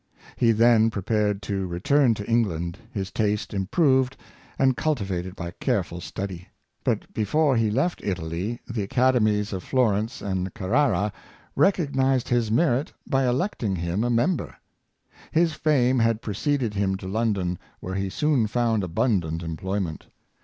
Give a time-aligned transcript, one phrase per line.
[0.35, 4.17] He then prepared to return to England, his taste improved
[4.57, 6.47] and cultivated by careful study;
[6.83, 11.13] but before he left Italy the Academies of Flor ence and Carrara
[11.55, 14.55] recognized his merit by electing him a member.
[15.31, 20.07] His fame had preceded him to London, where he soon found abundant employment.